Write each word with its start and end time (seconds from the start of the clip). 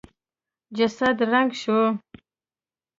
جسد 0.77 1.17
ړنګ 1.29 1.49
شو. 1.61 1.79